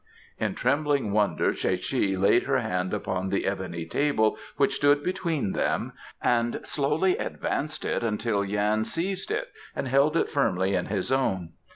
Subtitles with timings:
[0.39, 5.51] In trembling wonder Tsae che laid her hand upon the ebony table which stood between
[5.51, 11.11] them and slowly advanced it until Yan seized it and held it firmly in his
[11.11, 11.51] own.